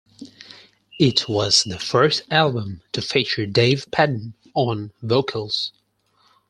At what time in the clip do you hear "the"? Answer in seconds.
1.63-1.77